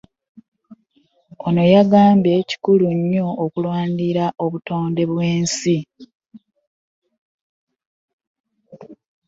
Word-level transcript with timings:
Ono 1.47 1.63
yagambye 1.73 2.31
nti 2.39 2.45
kikulu 2.51 2.85
nnyo 2.97 3.27
okulwanirira 3.43 4.25
obutonde 4.43 5.03
bw'ensi 5.11 5.77